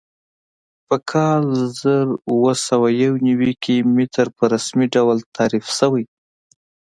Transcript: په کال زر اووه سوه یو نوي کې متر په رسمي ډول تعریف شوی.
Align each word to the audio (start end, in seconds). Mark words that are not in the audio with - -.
په 0.87 0.95
کال 1.11 1.43
زر 1.81 2.07
اووه 2.29 2.53
سوه 2.67 2.87
یو 3.03 3.13
نوي 3.27 3.53
کې 3.63 3.75
متر 3.95 4.27
په 4.37 4.43
رسمي 4.53 4.87
ډول 4.95 5.17
تعریف 5.37 5.65
شوی. 5.77 6.03